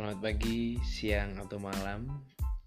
[0.00, 2.08] Selamat pagi, siang, atau malam.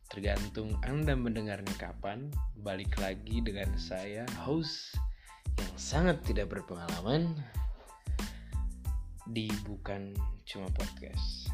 [0.05, 2.29] Tergantung Anda mendengarnya kapan.
[2.61, 4.93] Balik lagi dengan saya, host
[5.57, 7.33] Yang sangat tidak berpengalaman.
[9.25, 10.13] Di Bukan
[10.45, 11.49] Cuma Podcast.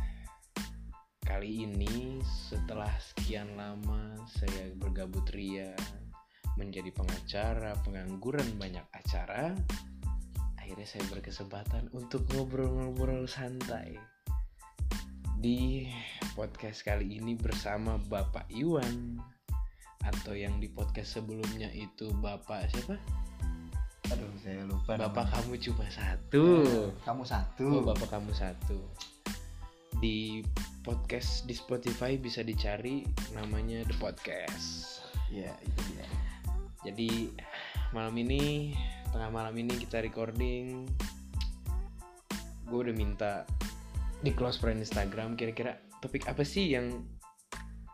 [1.24, 5.72] Kali ini setelah sekian lama saya bergabut ria
[6.60, 9.56] Menjadi pengacara, pengangguran banyak acara
[10.60, 14.19] Akhirnya saya berkesempatan untuk ngobrol-ngobrol santai
[15.40, 15.88] di
[16.36, 19.16] podcast kali ini bersama Bapak Iwan
[20.04, 23.00] atau yang di podcast sebelumnya itu Bapak siapa?
[24.12, 25.00] Aduh, saya lupa.
[25.00, 25.40] Bapak namanya.
[25.40, 26.44] kamu cuma satu.
[26.68, 27.66] Eh, kamu satu.
[27.72, 28.84] Oh, Bapak kamu satu.
[30.04, 30.44] Di
[30.84, 35.00] podcast di Spotify bisa dicari namanya The Podcast.
[35.32, 36.08] Iya, itu dia.
[36.84, 37.32] Jadi
[37.96, 38.76] malam ini
[39.16, 40.84] tengah malam ini kita recording.
[42.68, 43.48] Gue udah minta
[44.20, 47.08] di close friend Instagram kira-kira topik apa sih yang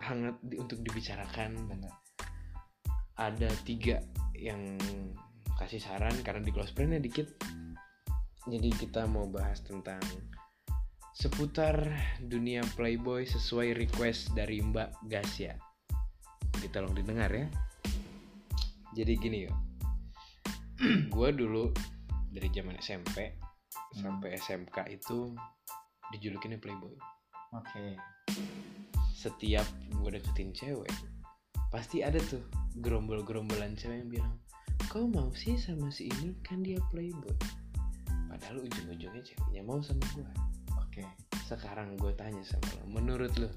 [0.01, 1.69] hangat di- untuk dibicarakan?
[1.69, 1.93] Benar.
[3.15, 4.03] ada tiga
[4.35, 4.75] yang
[5.55, 7.31] kasih saran karena di close friendnya dikit.
[8.43, 10.03] Jadi kita mau bahas tentang
[11.15, 11.79] seputar
[12.19, 15.55] dunia playboy sesuai request dari Mbak Gasya.
[16.59, 17.47] Jadi tolong didengar ya.
[18.91, 19.55] Jadi gini yuk.
[21.15, 21.71] Gue dulu
[22.35, 23.31] dari zaman SMP
[23.95, 25.31] sampai SMK itu
[26.15, 26.95] dijulukinnya playboy
[27.53, 27.99] Oke.
[29.11, 30.91] setiap gue deketin cewek
[31.69, 32.43] pasti ada tuh
[32.79, 34.33] gerombol-gerombolan cewek yang bilang
[34.87, 37.35] kau mau sih sama si ini kan dia playboy
[38.31, 40.27] padahal ujung-ujungnya ceweknya mau sama gue
[40.79, 41.03] Oke.
[41.47, 43.51] sekarang gue tanya sama lo menurut lo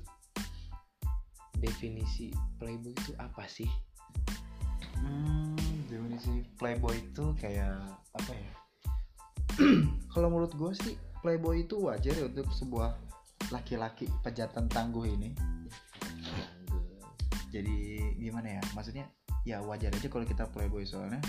[1.58, 3.70] definisi playboy itu apa sih
[4.98, 5.54] Hmm,
[5.86, 7.78] definisi playboy itu kayak
[8.18, 8.52] apa ya?
[10.12, 12.94] Kalau menurut gue sih playboy itu wajar ya untuk sebuah
[13.54, 15.32] laki-laki pejantan tangguh ini.
[17.54, 18.62] Jadi gimana ya?
[18.76, 19.06] Maksudnya
[19.46, 21.22] ya wajar aja kalau kita playboy soalnya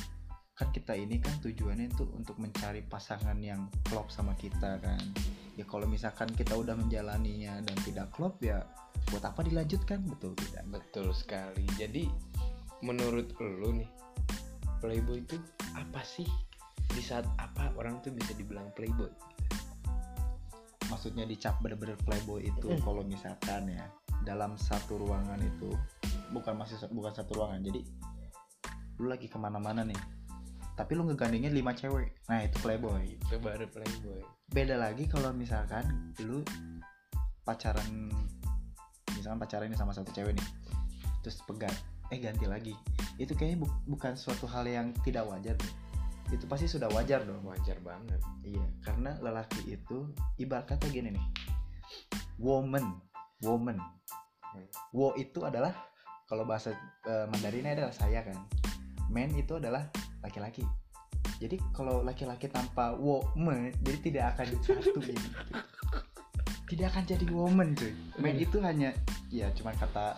[0.59, 4.99] kan kita ini kan tujuannya itu untuk mencari pasangan yang klop sama kita kan.
[5.55, 8.67] Ya kalau misalkan kita udah menjalaninya dan tidak klop ya
[9.09, 10.63] buat apa dilanjutkan betul tidak?
[10.69, 12.05] betul sekali jadi
[12.85, 13.89] menurut lo nih
[14.79, 15.35] playboy itu
[15.75, 16.27] apa sih
[16.89, 19.09] di saat apa orang tuh bisa dibilang playboy
[20.89, 22.81] maksudnya dicap bener-bener playboy itu Mm.
[22.81, 23.85] kalau misalkan ya
[24.21, 25.69] dalam satu ruangan itu
[26.29, 27.81] bukan masih bukan satu ruangan jadi
[28.99, 29.97] lu lagi ke mana-mana nih
[30.75, 35.85] tapi lu ngegandengin lima cewek nah itu playboy itu baru playboy beda lagi kalau misalkan
[36.19, 36.43] lu
[37.43, 38.11] pacaran
[39.13, 40.47] misalkan pacaran ini sama satu cewek nih
[41.21, 41.73] terus pegat
[42.09, 42.73] eh ganti lagi
[43.17, 45.53] itu kayaknya bu- bukan suatu hal yang tidak wajar.
[46.29, 50.09] Itu pasti sudah wajar dong wajar banget Iya, karena lelaki itu
[50.41, 51.25] ibarat kata gini nih.
[52.41, 52.97] Woman,
[53.45, 53.77] woman.
[54.41, 54.65] Hmm.
[54.89, 55.75] Wo itu adalah
[56.25, 56.73] kalau bahasa
[57.05, 58.37] eh, Mandarinnya adalah saya kan.
[59.09, 59.89] Man itu adalah
[60.25, 60.65] laki-laki.
[61.37, 65.17] Jadi kalau laki-laki tanpa woman, jadi tidak akan disatuin.
[65.17, 65.29] gitu.
[66.69, 67.93] Tidak akan jadi woman, cuy.
[68.21, 68.45] Man Hmm.
[68.45, 68.89] itu hanya
[69.29, 70.17] ya cuman kata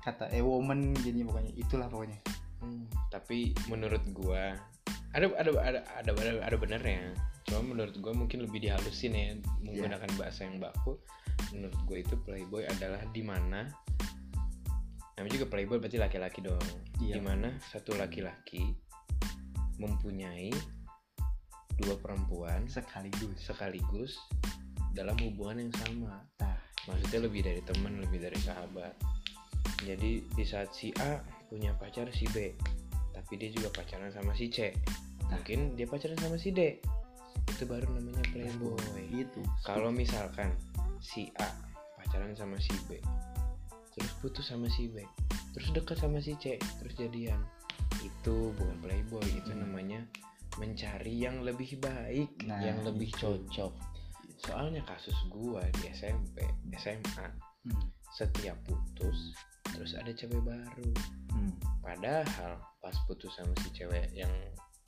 [0.00, 2.20] kata eh woman jadi pokoknya itulah pokoknya.
[2.60, 4.56] Hmm, tapi menurut gua
[5.14, 7.14] ada ada ada ada ada, ada benernya
[7.46, 10.98] cuma menurut gua mungkin lebih dihalusin ya menggunakan bahasa yang baku.
[11.54, 13.70] Menurut gua itu playboy adalah di mana
[15.16, 16.66] namanya juga playboy berarti laki-laki dong.
[17.00, 17.20] Iya.
[17.20, 18.72] di mana satu laki-laki
[19.76, 20.48] mempunyai
[21.76, 23.36] dua perempuan Sekaligus.
[23.36, 24.16] sekaligus
[24.96, 26.24] dalam hubungan yang sama.
[26.40, 26.56] Nah,
[26.88, 28.96] maksudnya lebih dari teman lebih dari sahabat.
[29.84, 31.20] Jadi di saat si A
[31.52, 32.56] punya pacar si B
[33.16, 34.76] tapi dia juga pacaran sama si C
[35.26, 36.76] mungkin dia pacaran sama si D
[37.46, 38.76] itu baru namanya playboy
[39.08, 39.40] itu.
[39.64, 40.52] kalau misalkan
[41.00, 41.48] si A
[41.96, 43.00] pacaran sama si B
[43.90, 45.00] terus putus sama si B
[45.50, 47.40] terus dekat sama si C terus jadian
[48.04, 49.64] itu bukan playboy itu Hmm.
[49.64, 50.04] namanya
[50.56, 53.18] mencari yang lebih baik Nah, yang lebih itu.
[53.18, 53.72] cocok
[54.36, 56.44] soalnya kasus gua di SMP
[56.76, 57.26] SMA
[57.66, 57.88] Hmm.
[58.14, 59.32] setiap putus
[59.66, 60.90] terus ada cewek baru
[61.32, 61.52] Hmm.
[61.80, 64.30] padahal pas putus sama si cewek yang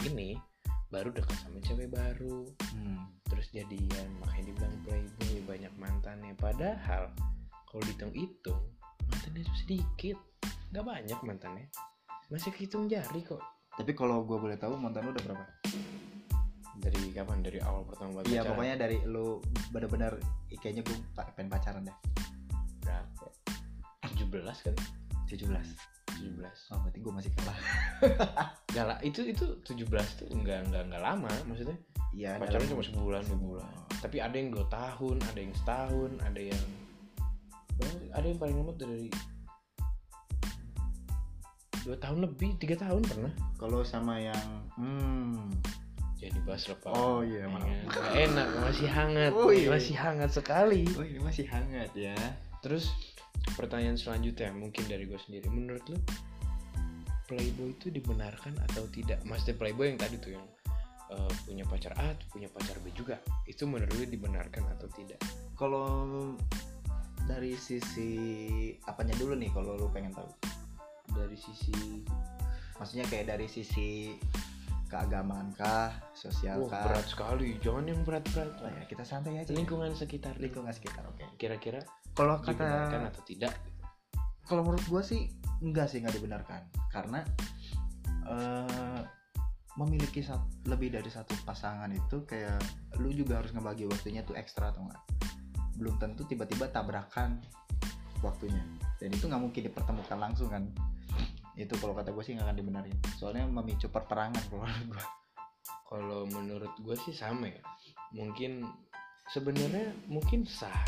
[0.06, 0.38] ini
[0.86, 2.46] baru dekat sama cewek baru.
[2.70, 3.10] Hmm.
[3.26, 6.32] terus jadian makanya dibilang playboy banyak mantannya.
[6.38, 7.10] Padahal
[7.66, 8.62] kalau dihitung-hitung
[9.10, 10.18] mantannya cuma sedikit.
[10.70, 11.66] Nggak banyak mantannya.
[12.30, 13.42] Masih kehitung jari kok.
[13.74, 15.44] Tapi kalau gue boleh tahu mantan lu udah berapa?
[16.78, 17.42] dari kapan?
[17.42, 18.48] Dari awal pertama Iya pacaran?
[18.54, 19.42] pokoknya dari lu
[19.74, 20.12] bener-bener
[20.54, 20.96] ih, kayaknya gue
[21.34, 21.96] pengen pacaran deh.
[22.86, 23.26] berapa
[24.06, 24.30] 17
[24.70, 24.76] kan?
[25.26, 27.58] 17 17 Oh berarti gue masih kalah.
[28.74, 29.86] Gak lah, itu itu 17
[30.18, 31.78] tuh enggak enggak enggak lama maksudnya.
[32.12, 33.74] Iya Pacaran cuma sebulan dua bulan.
[34.02, 36.62] Tapi ada yang dua tahun, ada yang setahun, ada yang
[38.10, 39.06] ada yang paling lama dari
[41.86, 44.44] dua tahun lebih tiga tahun pernah kalau sama yang
[44.76, 45.48] hmm
[46.18, 47.62] jadi bahas lepas Oh, iya, Ya maaf.
[47.64, 49.70] Nggak enak masih hangat Oh, iya.
[49.70, 52.18] masih hangat sekali oh ini masih hangat ya
[52.58, 52.90] terus
[53.54, 55.46] pertanyaan selanjutnya mungkin dari gue sendiri.
[55.48, 55.98] Menurut lu
[57.28, 59.20] playboy itu dibenarkan atau tidak?
[59.24, 60.46] Maksudnya playboy yang tadi tuh yang
[61.12, 65.20] eh, punya pacar A punya pacar B juga itu menurut lu dibenarkan atau tidak?
[65.56, 65.86] Kalau
[67.28, 68.10] dari sisi
[68.88, 70.28] apanya dulu nih kalau lu pengen tahu?
[71.12, 72.04] Dari sisi
[72.78, 74.14] maksudnya kayak dari sisi
[74.88, 76.84] keagamaan kah sosial wah kah?
[76.88, 77.60] berat sekali.
[77.60, 79.52] Jangan yang berat-berat Oh, ya, kita santai aja.
[79.52, 80.40] Lingkungan sekitar.
[80.40, 81.36] Lingkungan sekitar oke.
[81.36, 81.84] Kira-kira
[82.18, 83.54] kalau dibenarkan kata atau tidak
[84.48, 85.30] kalau menurut gua sih
[85.60, 86.62] enggak sih nggak dibenarkan.
[86.90, 87.20] Karena
[88.26, 89.00] eh,
[89.78, 92.58] memiliki sat- lebih dari satu pasangan itu kayak
[92.98, 95.02] lu juga harus ngebagi waktunya tuh ekstra atau enggak.
[95.78, 97.38] Belum tentu tiba-tiba tabrakan
[98.24, 98.64] waktunya.
[98.98, 100.66] Dan itu nggak mungkin dipertemukan langsung kan.
[101.54, 102.96] Itu kalau kata gue sih nggak akan dibenarin.
[103.20, 105.04] Soalnya memicu perperangan kalau gue
[105.88, 107.62] kalau menurut gue sih sama ya.
[108.16, 108.64] Mungkin
[109.30, 110.82] sebenarnya mungkin sah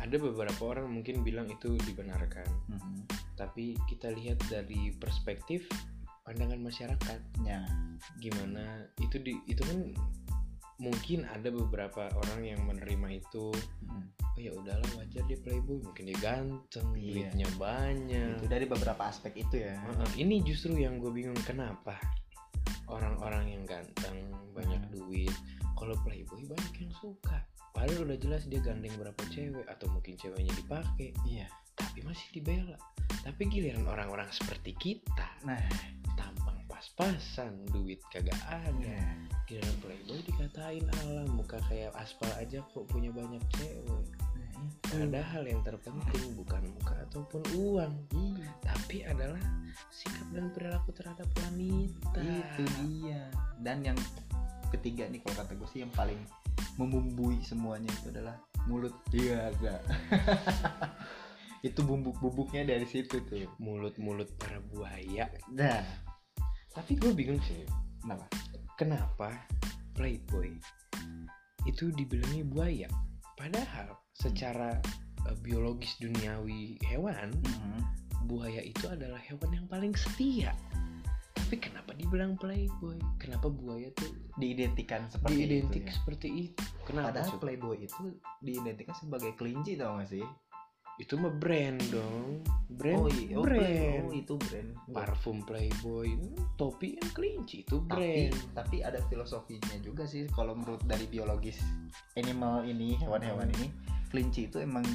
[0.00, 3.04] ada beberapa orang mungkin bilang itu dibenarkan Mhm.
[3.36, 5.68] tapi kita lihat dari perspektif
[6.24, 7.60] pandangan masyarakat ya
[8.18, 9.78] gimana itu di itu kan
[10.80, 13.52] mungkin ada beberapa orang yang menerima itu
[13.84, 14.04] Mhm.
[14.24, 17.28] oh ya udahlah wajar dia playboy mungkin dia ganteng Iya.
[17.28, 19.76] duitnya banyak itu dari beberapa aspek itu ya
[20.16, 22.00] ini justru yang gue bingung kenapa
[22.88, 24.92] orang-orang yang ganteng banyak Hmm.
[24.96, 25.34] duit
[25.76, 27.29] kalau playboy banyak yang suka
[27.80, 31.48] padahal udah jelas dia gandeng berapa cewek atau mungkin ceweknya dipakai iya.
[31.72, 32.76] Tapi masih dibela.
[33.24, 35.56] Tapi giliran orang-orang seperti kita nah.
[36.12, 38.84] tampang pas-pasan duit kagak ada.
[38.84, 39.16] Ya.
[39.48, 44.06] giliran playboy dikatain alam muka kayak aspal aja kok punya banyak cewek.
[44.20, 44.92] Nah, itu.
[45.00, 47.92] padahal yang terpenting bukan muka ataupun uang.
[48.12, 48.48] Iya.
[48.60, 49.40] tapi adalah
[49.88, 52.20] sikap dan perilaku terhadap wanita.
[52.20, 53.24] Itu dia.
[53.56, 53.96] Dan yang
[54.68, 56.20] ketiga nih kalau kata gue sih yang paling
[56.76, 57.88] membumbui semuanya.
[58.00, 58.36] Itu adalah
[58.68, 58.94] mulut.
[59.10, 59.82] Iya enggak
[61.68, 63.48] itu bubuk-bubuknya dari situ tuh.
[63.60, 65.84] Mulut-mulut para buaya nah.
[66.70, 67.66] Tapi gue bingung sih.
[68.00, 68.26] Kenapa?
[68.78, 69.28] Kenapa
[69.92, 70.54] playboy
[71.68, 72.88] itu dibilangnya buaya?
[73.36, 74.78] Padahal secara
[75.28, 77.34] eh, biologis duniawi hewan
[78.30, 80.54] buaya itu adalah hewan yang paling setia
[81.50, 82.94] tapi kenapa dibilang playboy?
[83.18, 84.06] Kenapa buaya tuh
[84.38, 85.94] diidentikan seperti diidentik itu ya.
[85.98, 86.62] seperti itu?
[86.86, 87.42] Kenapa padahal coba?
[87.42, 88.02] playboy itu
[88.38, 90.22] diidentikan sebagai kelinci tau gak sih?
[91.02, 92.46] Itu mah brand dong.
[92.70, 94.06] Brand oh iya oh, brand.
[94.06, 94.70] oh, itu brand.
[94.94, 96.22] Parfum playboy.
[96.54, 98.54] Topi yang kelinci itu tapi brand.
[98.54, 101.58] tapi ada filosofinya juga sih kalau menurut dari biologis
[102.14, 103.58] animal ini hewan-hewan Hmm.
[103.58, 103.66] ini
[104.14, 104.86] kelinci itu emang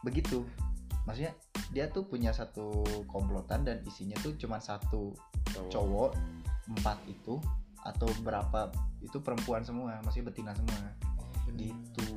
[0.00, 0.40] begitu.
[1.04, 1.36] Maksudnya
[1.68, 2.80] dia tuh punya satu
[3.12, 5.12] komplotan dan isinya tuh cuma satu
[5.68, 6.16] cowok.
[6.70, 7.36] Empat itu
[7.80, 8.70] atau berapa
[9.00, 10.78] itu perempuan semua masih betina semua.
[11.20, 11.72] Oh, bener.
[11.72, 12.08] gitu.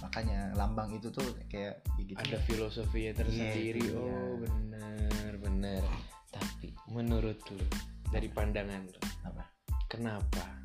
[0.00, 2.18] Makanya lambang itu tuh kayak gitu.
[2.18, 3.80] Ada filosofinya tersendiri.
[3.80, 4.00] Iya, dia.
[4.00, 5.82] oh benar benar.
[6.30, 7.66] Tapi menurut lu
[8.10, 9.44] dari pandangan lu apa?
[9.90, 10.62] kenapa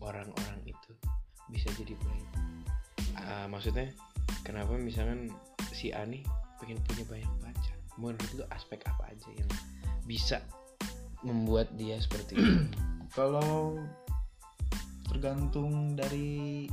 [0.00, 0.92] orang-orang itu
[1.52, 2.52] bisa jadi playboy
[3.14, 3.94] Ah, maksudnya
[4.42, 5.30] kenapa misalkan
[5.70, 6.26] si Ani
[6.58, 7.78] pengen punya banyak pacar?
[7.94, 9.48] Menurut lu aspek apa aja yang
[10.02, 10.42] bisa
[11.24, 12.68] membuat dia seperti itu?
[13.10, 13.80] Kalau
[15.08, 16.68] tergantung dari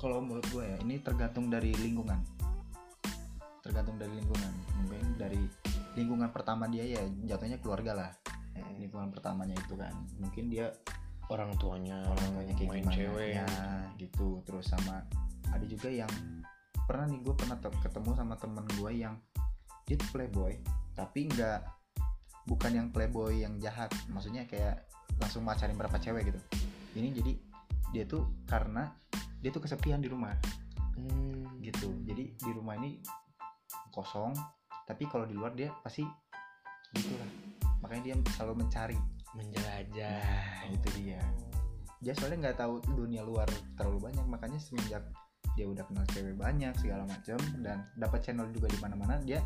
[0.00, 2.20] kalau menurut gue ya ini tergantung dari lingkungan.
[3.64, 4.52] Tergantung dari lingkungan.
[4.84, 5.40] Mungkin dari
[5.96, 8.10] lingkungan pertama dia ya jatuhnya keluarga lah.
[8.76, 9.94] Lingkungan pertamanya itu kan.
[10.20, 10.72] Mungkin dia
[11.32, 12.96] orang tuanya orang tuanya kayak main gimana.
[12.96, 13.32] cewek.
[13.40, 13.48] Ya,
[13.96, 14.44] gitu.
[14.44, 15.00] Terus sama
[15.48, 16.10] ada juga yang
[16.84, 19.16] pernah nih gue pernah te- ketemu sama temen gue yang
[19.88, 20.52] dia tuh playboy
[20.92, 21.60] tapi nggak
[22.44, 23.92] bukan yang playboy yang jahat.
[24.08, 24.84] Maksudnya kayak
[25.20, 26.40] langsung macarin berapa cewek gitu.
[26.94, 27.32] Ini jadi
[27.94, 28.90] dia tuh karena
[29.40, 30.34] dia tuh kesepian di rumah.
[30.96, 31.90] Hmm, gitu.
[32.04, 33.00] Jadi di rumah ini
[33.90, 34.34] kosong
[34.84, 36.04] tapi kalau di luar dia pasti
[36.94, 37.30] gitulah.
[37.80, 38.98] Makanya dia selalu mencari.
[39.34, 40.22] Menjelajah.
[40.62, 41.18] Nah, itu dia.
[42.04, 43.48] dia soalnya nggak tahu dunia luar
[43.80, 45.00] terlalu banyak makanya semenjak
[45.56, 49.40] dia udah kenal cewek banyak segala macam dan dapat channel juga di mana-mana dia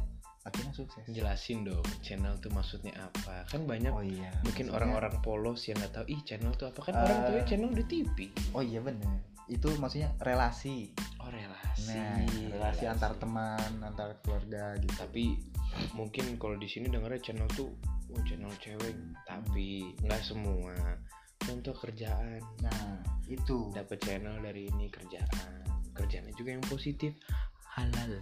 [0.48, 1.04] akhirnya sukses.
[1.08, 3.44] Jelasin dong channel tuh maksudnya apa?
[3.48, 6.80] Kan banyak oh iya mungkin maksudnya- orang-orang polos yang nggak tahu ih channel tuh apa?
[6.88, 8.16] Kan Eh, orang tuh channel di TV
[8.56, 9.22] oh iya bener.
[9.48, 10.92] Itu maksudnya relasi.
[11.20, 11.96] Oh relasi.
[11.96, 12.20] Nah
[12.52, 14.92] relasi antar teman antar keluarga gitu.
[14.96, 15.24] Tapi
[15.96, 17.72] mungkin kalau di sini dengarnya channel tuh
[18.12, 18.96] oh channel cewek.
[19.24, 20.72] Tapi nggak semua.
[21.40, 22.44] Contoh kerjaan.
[22.60, 23.72] Nah itu.
[23.72, 25.64] Dapat channel dari ini kerjaan.
[25.96, 27.16] Kerjaannya juga yang positif.
[27.78, 28.20] Halal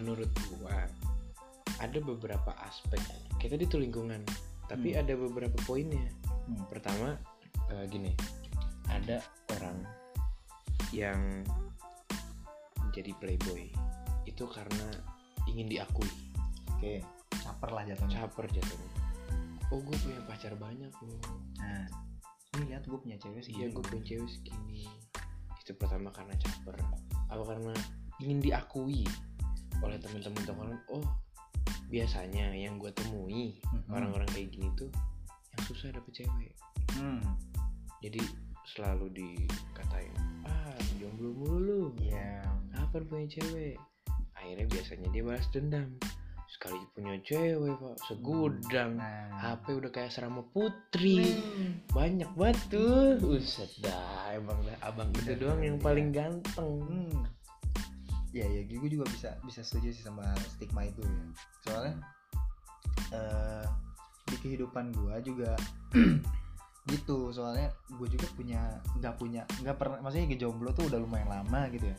[0.00, 0.88] menurut gua
[1.80, 3.00] ada beberapa aspek.
[3.36, 4.24] Kita di lingkungan
[4.70, 5.00] tapi Hmm.
[5.04, 6.08] ada beberapa poinnya.
[6.50, 6.66] Hmm.
[6.66, 7.14] pertama
[7.70, 8.10] eh, gini
[8.90, 9.22] ada
[9.54, 9.86] orang
[10.90, 11.46] yang
[12.90, 13.70] jadi playboy.
[14.26, 14.90] Itu karena
[15.46, 16.10] ingin diakui.
[16.74, 18.26] Oke caper lah jatuhnya.
[18.26, 18.90] Caper jatuhnya.
[19.70, 21.20] Oh gue punya pacar banyak loh
[21.60, 21.86] nah
[22.58, 24.90] ini lihat gue punya cewek sih iya gue punya cewek segini.
[25.62, 26.74] Itu pertama karena caper.
[27.30, 27.74] Apa karena
[28.18, 29.06] ingin diakui
[29.80, 31.04] oleh teman-teman teman oh
[31.90, 33.58] biasanya yang gue temui
[33.90, 34.90] orang-orang kayak gini tuh
[35.26, 36.54] yang susah dapet cewek.
[36.94, 37.22] Hmm.
[38.02, 38.22] jadi
[38.74, 40.14] selalu dikatain
[40.46, 41.82] ah jomblo mulu lu.
[41.98, 42.46] Iya.
[42.76, 43.76] Kapan punya cewek.
[44.38, 45.90] Akhirnya biasanya dia balas dendam.
[46.50, 47.96] Sekali punya cewek pak.
[48.06, 49.00] Segudang.
[49.00, 49.32] Nah.
[49.42, 51.34] HP udah kayak serama putri.
[51.90, 53.18] Banyak banget tuh.
[53.26, 55.84] Uset dah emang dah abang itu doang yang iya.
[55.84, 56.74] paling ganteng.
[56.86, 57.20] Hmm.
[58.30, 61.24] Ya ya, gue juga bisa bisa setuju sih sama stigma itu ya.
[61.66, 61.94] Soalnya
[63.10, 63.66] eh
[64.30, 65.58] di kehidupan gue juga
[66.92, 67.34] gitu.
[67.34, 68.60] Soalnya gue juga punya
[68.96, 71.98] nggak punya nggak pernah maksudnya jomblo tuh udah lumayan lama gitu ya.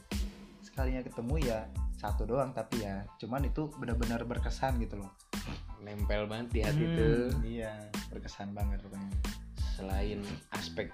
[0.63, 1.59] Sekalinya ketemu ya
[1.99, 5.11] satu doang tapi ya cuman itu benar-benar berkesan gitu loh.
[5.81, 7.73] nempel banget di hati Hmm, tuh Iya,
[8.13, 9.09] berkesan banget pokoknya.
[9.73, 10.21] selain
[10.53, 10.93] aspek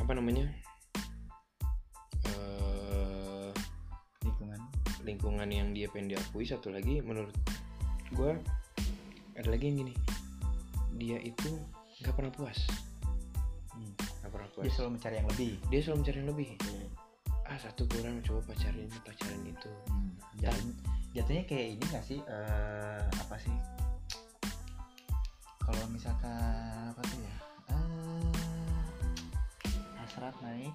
[0.00, 0.48] apa namanya
[5.04, 5.48] Lingkungan.
[5.50, 6.44] yang dia pengen diakui.
[6.44, 7.32] Satu lagi menurut
[8.14, 8.32] gue
[9.36, 9.94] ada lagi yang gini.
[11.00, 11.56] Dia itu
[12.04, 12.58] nggak pernah puas.
[13.72, 13.94] Hmm.
[14.30, 14.64] pernah puas.
[14.68, 15.52] Dia selalu mencari yang lebih.
[15.72, 16.50] dia selalu mencari yang lebih.
[17.50, 19.72] Ah satu kurang coba pacarin ini pacarin itu.
[19.90, 20.78] Hmm, jatuh-
[21.18, 22.20] jatuhnya kayak ini gak sih?
[22.22, 23.56] Eh, apa sih?
[25.58, 27.36] Kalau misalkan apa tuh ya?
[27.74, 28.32] Eh,
[29.98, 30.74] hasrat naik.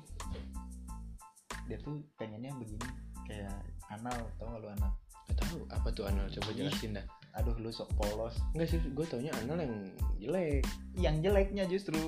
[1.66, 2.90] Dia tuh pengennya begini
[3.26, 3.58] kayak
[3.92, 4.92] anal tau gak lu anal?
[5.26, 6.26] Gak tahu apa tuh anal?
[6.30, 6.66] Coba Ih.
[6.66, 7.06] jelasin dah.
[7.38, 8.36] Aduh lu sok polos.
[8.56, 9.76] Enggak sih gue taunya anal yang
[10.22, 10.64] jelek.
[10.96, 12.02] Yang jeleknya justru.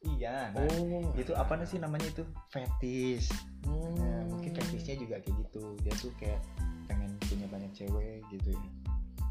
[0.00, 1.12] Iya nah, oh.
[1.12, 2.24] itu apa sih namanya itu?
[2.48, 3.28] Fetish.
[3.68, 4.00] Hmm.
[4.00, 5.76] Nah, mungkin fetishnya juga kayak gitu.
[5.84, 6.40] Dia tuh kayak
[6.88, 8.64] pengen punya banyak cewek gitu ya.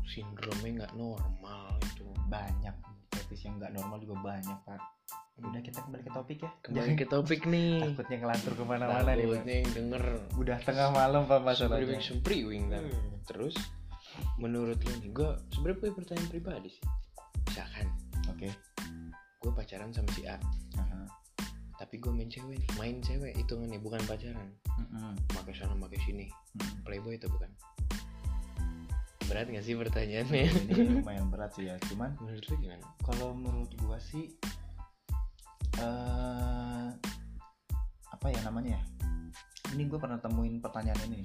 [0.06, 2.06] Sindromnya nggak normal itu.
[2.30, 2.76] Banyak.
[3.10, 4.78] Fetish yang nggak normal juga banyak pak
[5.40, 6.52] udah kita kembali ke topik ya.
[6.62, 7.80] Kembali ke topik nih.
[7.96, 10.04] Takutnya ngelantur ke mana-mana nih takutnya denger.
[10.36, 13.16] Udah tengah malam pak masalahnya sempriwing sempriwing kan Hmm.
[13.26, 13.56] terus
[14.36, 16.84] menurut lu nih gue sebenarnya punya pertanyaan pribadi sih.
[17.48, 17.88] Misalkan
[18.28, 18.50] oke.
[19.40, 20.36] gue pacaran sama si A.
[20.76, 21.08] Aha.
[21.80, 24.52] tapi gue main cewek nih main cewek hitungannya bukan pacaran.
[24.68, 25.16] Mm-mm.
[25.32, 26.28] pakai sana pakai sini.
[26.60, 26.84] Hmm.
[26.84, 27.48] playboy itu bukan?
[29.30, 30.44] Berat gak sih pertanyaannya?
[30.74, 32.84] Ini lumayan berat sih ya cuman menurut lu gimana?
[33.06, 34.28] kalau menurut gua sih
[35.80, 36.88] eh
[38.12, 38.82] apa ya namanya ya?
[39.74, 41.24] Ini gue pernah temuin pertanyaan ini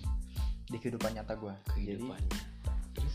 [0.65, 2.33] di kehidupan nyata gue jadi kehidupannya
[2.97, 3.15] terus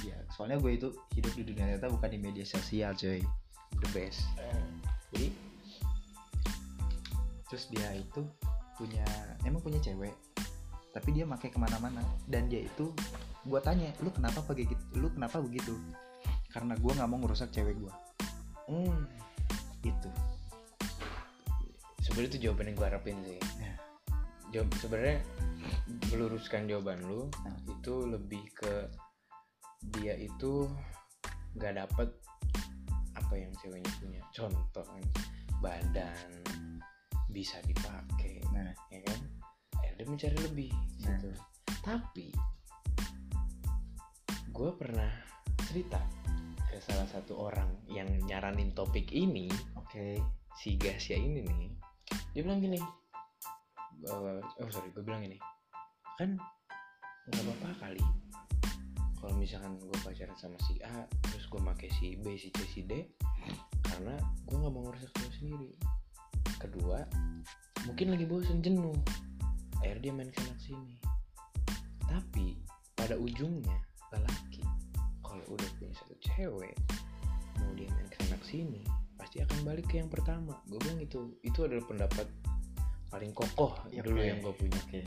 [0.00, 3.20] ya soalnya gue itu hidup di dunia nyata bukan di media sosial coy.
[3.76, 4.24] The best.
[5.12, 5.28] Jadi
[7.46, 8.24] terus dia itu
[8.76, 9.04] punya
[9.44, 10.12] emang punya cewek
[10.96, 12.00] tapi dia pakai ke mana-mana.
[12.24, 12.88] Dan dia itu
[13.44, 15.76] gua tanya lu kenapa begitu lu kenapa begitu?
[16.48, 17.92] Karena gua nggak mau ngerusak cewek gua.
[18.66, 19.06] Hmm.
[19.86, 20.10] itu
[22.06, 23.40] sebenarnya itu jawaban yang gue harapin sih.
[24.54, 25.18] Jawab sebenarnya
[26.14, 27.58] meluruskan jawaban lu Nah.
[27.66, 28.86] itu lebih ke
[29.98, 30.70] dia itu
[31.58, 32.08] nggak dapet
[33.18, 34.22] apa yang ceweknya punya.
[34.30, 34.86] Contoh
[35.58, 36.30] badan
[37.34, 38.70] bisa dipakai nah.
[38.94, 39.20] ya kan?
[39.82, 40.70] Akhirnya dia mencari lebih
[41.02, 41.18] Nah.
[41.18, 41.30] gitu.
[41.82, 42.28] Tapi
[44.54, 45.10] gue pernah
[45.66, 45.98] cerita
[46.70, 50.22] ke salah satu orang yang nyaranin topik ini oke.
[50.56, 51.85] si Gasya ini nih
[52.34, 52.78] dia bilang gini
[54.06, 55.40] eh, oh sorry gue bilang gini
[56.16, 56.40] kan
[57.26, 58.04] nggak apa-apa kali.
[59.18, 62.80] Kalau misalkan gue pacaran sama si A terus gue pakai si B si C si
[62.86, 63.02] D
[63.82, 64.14] karena
[64.46, 65.70] gue nggak mau ngerusak gue sendiri.
[66.62, 67.02] Kedua
[67.90, 68.94] mungkin lagi bosen jenuh.
[69.82, 70.96] Akhirnya dia main sana sini.
[72.06, 72.62] Tapi
[72.94, 73.76] pada ujungnya
[74.14, 74.62] lelaki
[75.26, 76.78] kalau udah punya satu cewek
[77.58, 78.80] mau dia main ke sana sini
[79.16, 80.56] pasti akan balik ke yang pertama.
[80.68, 82.26] Gue bilang gitu itu adalah pendapat
[83.08, 84.76] paling kokoh Ya, dulu yang gue punya.
[84.76, 85.00] oke.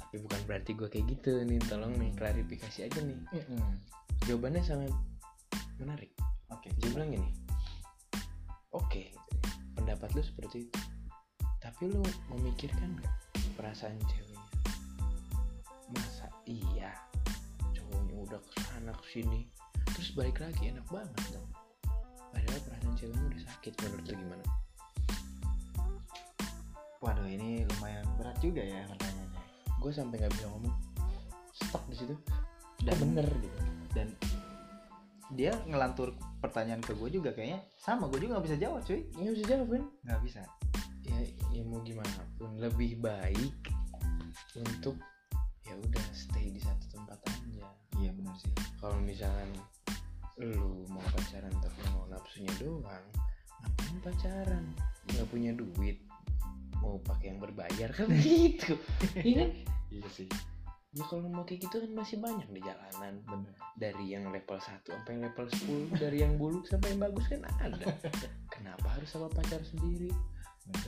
[0.00, 1.30] Tapi bukan berarti gue kayak gitu.
[1.44, 3.18] Nih tolong nih klarifikasi aja nih.
[3.32, 3.62] Mm-mm.
[4.24, 4.92] jawabannya sangat
[5.76, 6.10] menarik.
[6.48, 6.72] Oke.
[6.80, 7.30] Dia bilang gini
[8.74, 9.14] oke
[9.78, 10.80] pendapat lu seperti itu.
[11.62, 12.02] Tapi lu
[12.34, 13.14] memikirkan nggak
[13.54, 14.42] perasaan ceweknya?
[15.94, 16.90] Masa iya?
[17.70, 19.46] Cowoknya udah ke sana ke sini
[19.94, 21.46] terus balik lagi enak banget dong
[22.34, 24.44] padahal perasaan ceweknya udah sakit menurut lu gimana?
[26.98, 29.42] Waduh ini lumayan berat juga ya pertanyaannya.
[29.78, 30.74] Gue sampai nggak bisa ngomong.
[31.54, 32.14] Stuck di situ.
[32.82, 33.60] Dan- dan bener gitu?
[33.94, 34.10] dan
[35.32, 39.00] dia ngelantur pertanyaan ke gue juga kayaknya sama gue juga nggak bisa jawab cuy.
[39.14, 40.42] Nggak bisa jawab kan nggak bisa.
[41.04, 41.18] Ya
[41.54, 43.54] ya mau gimana pun lebih baik
[44.58, 44.98] untuk
[45.64, 47.64] ya udah stay di satu tempat aja.
[48.02, 48.52] Iya benar sih.
[48.82, 49.54] Kalau misalkan
[50.40, 53.06] lu mau pacaran tapi mau nafsunya doang
[53.64, 54.64] ngapain pacaran?
[55.08, 55.98] Nggak punya duit
[56.82, 58.76] mau pakai yang berbayar kan gitu.
[59.16, 59.50] Iya kan?
[59.88, 60.28] Iya sih.
[60.94, 63.22] Ya kalau mau kayak gitu kan masih banyak di jalanan.
[63.24, 67.26] Benar dari yang level 1 sampai yang level 10 dari yang buluk sampai yang bagus
[67.26, 67.86] kan ada.
[68.54, 70.14] Kenapa harus sama pacar sendiri?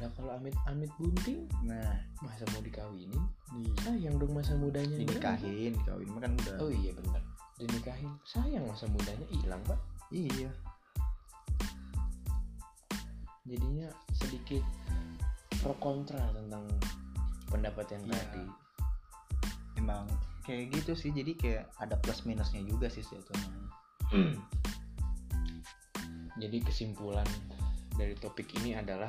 [0.01, 3.23] Lah kalau amit-amit bunting nah masa mau dikawinin?
[3.83, 4.97] Sayang dong masa mudanya.
[4.97, 6.55] Dinikahin kawin mah kan udah.
[6.63, 8.13] Oh iya benar dinikahin.
[8.29, 9.81] Sayang masa mudanya hilang pak.
[10.13, 10.51] Iya.
[13.47, 14.63] Jadinya sedikit
[15.63, 16.67] pro kontra tentang
[17.49, 18.17] pendapat yang Iya.
[18.19, 18.45] tadi.
[19.77, 20.05] Emang
[20.47, 23.51] kayak gitu sih jadi kayak ada plus minusnya juga sih sebetulnya.
[26.37, 27.25] Jadi kesimpulan
[27.97, 29.09] dari topik ini adalah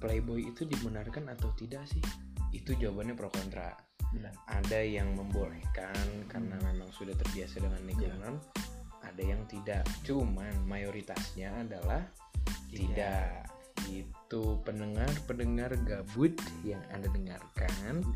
[0.00, 2.00] playboy itu dibenarkan atau tidak sih?
[2.48, 3.76] Itu jawabannya pro kontra
[4.12, 4.32] benar.
[4.46, 6.66] Ada yang membolehkan karena Hmm.
[6.72, 8.34] memang sudah terbiasa dengan lingkungan
[9.02, 9.82] ada yang tidak.
[10.06, 12.06] Cuman mayoritasnya adalah
[12.70, 13.50] tidak.
[13.90, 18.06] Itu pendengar pendengar gabut yang anda dengarkan.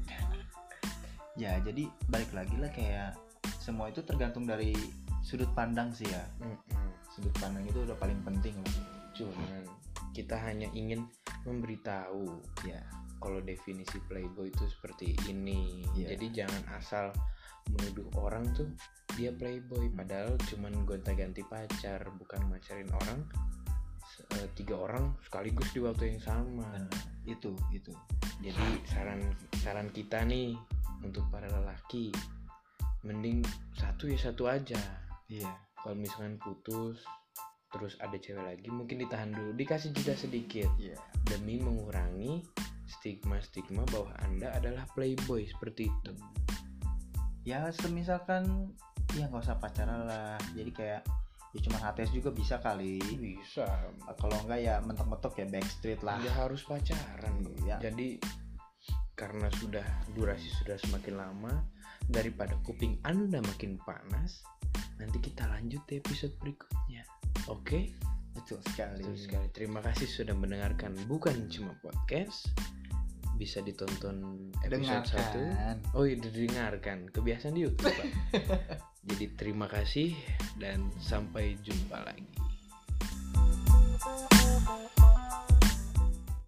[1.36, 3.12] Ya jadi balik lagi lah kayak
[3.60, 4.72] semua itu tergantung dari
[5.20, 6.24] sudut pandang sih ya.
[6.40, 6.88] Mm-mm.
[7.12, 8.76] sudut pandang itu udah paling penting lah.
[9.16, 9.64] Cuman
[10.12, 11.08] kita hanya ingin
[11.46, 12.82] memberitahu ya
[13.16, 15.82] kalau definisi playboy itu seperti ini.
[15.96, 16.14] Iya.
[16.14, 17.06] jadi jangan asal
[17.72, 18.68] menuduh orang tuh
[19.18, 23.26] dia playboy padahal cuman gonta-ganti pacar bukan macarin orang
[24.38, 26.66] eh, tiga orang sekaligus di waktu yang sama.
[26.76, 27.92] Benar itu itu.
[28.40, 29.20] Jadi saran
[29.60, 30.54] saran kita nih
[31.02, 32.14] untuk para lelaki
[33.02, 33.42] mending
[33.74, 34.78] satu ya satu aja.
[35.26, 35.50] Iya.
[35.82, 37.02] Kalau misalkan putus
[37.76, 40.72] terus ada cewek lagi mungkin ditahan dulu dikasih jeda sedikit.
[40.80, 40.96] Iya.
[41.28, 42.40] Demi mengurangi
[42.88, 46.12] stigma-stigma bahwa anda adalah playboy seperti itu.
[47.44, 48.72] Ya semisalkan
[49.14, 50.40] ya nggak usah pacaran lah.
[50.56, 51.02] Jadi kayak
[51.52, 52.96] ya cuma HTS juga bisa kali.
[52.98, 53.68] Bisa.
[54.16, 56.16] Kalau enggak ya mentok-mentok ya backstreet lah.
[56.18, 57.34] Nggak harus pacaran.
[57.62, 57.76] Iya.
[57.82, 58.16] jadi
[59.16, 61.64] karena sudah durasi sudah semakin lama
[62.04, 64.44] daripada kuping anda makin panas
[65.00, 67.00] nanti kita lanjut di episode berikutnya
[67.46, 67.92] Oke,
[68.32, 69.04] betul sekali.
[69.04, 69.46] Betul sekali.
[69.52, 72.48] Terima kasih sudah mendengarkan bukan cuma podcast.
[73.36, 75.76] Bisa ditonton episode dengarkan.
[75.92, 75.96] 1.
[75.96, 77.12] Oh, iya didengarkan.
[77.12, 78.08] Kebiasaan di YouTube, Pak.
[79.12, 80.16] Jadi terima kasih
[80.56, 82.26] dan sampai jumpa lagi.